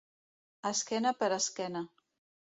Esquena 0.69 1.11
per 1.19 1.29
esquena. 1.35 1.83